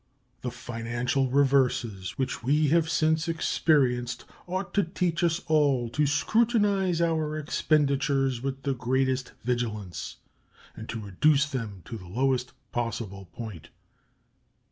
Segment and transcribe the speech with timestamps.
[0.41, 7.01] The financial reverses which we have since experienced ought to teach us all to scrutinize
[7.01, 10.17] our expenditures with the greatest vigilance
[10.75, 13.69] and to reduce them to the lowest possible point.